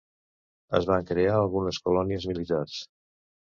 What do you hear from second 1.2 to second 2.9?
algunes colònies militars.